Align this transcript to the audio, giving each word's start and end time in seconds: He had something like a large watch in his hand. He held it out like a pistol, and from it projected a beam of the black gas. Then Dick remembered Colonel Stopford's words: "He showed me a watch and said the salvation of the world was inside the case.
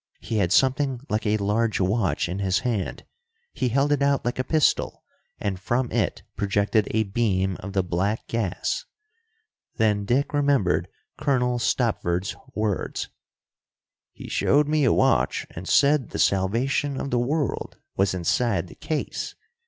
He 0.19 0.37
had 0.37 0.51
something 0.51 1.01
like 1.09 1.27
a 1.27 1.37
large 1.37 1.79
watch 1.79 2.27
in 2.27 2.39
his 2.39 2.61
hand. 2.61 3.05
He 3.53 3.69
held 3.69 3.91
it 3.91 4.01
out 4.01 4.25
like 4.25 4.39
a 4.39 4.43
pistol, 4.43 5.03
and 5.39 5.59
from 5.59 5.91
it 5.91 6.23
projected 6.35 6.87
a 6.89 7.03
beam 7.03 7.55
of 7.59 7.73
the 7.73 7.83
black 7.83 8.25
gas. 8.27 8.85
Then 9.77 10.05
Dick 10.05 10.33
remembered 10.33 10.87
Colonel 11.19 11.59
Stopford's 11.59 12.35
words: 12.55 13.09
"He 14.11 14.27
showed 14.27 14.67
me 14.67 14.85
a 14.85 14.91
watch 14.91 15.45
and 15.51 15.67
said 15.69 16.09
the 16.09 16.17
salvation 16.17 16.99
of 16.99 17.11
the 17.11 17.19
world 17.19 17.77
was 17.95 18.15
inside 18.15 18.69
the 18.69 18.73
case. 18.75 19.35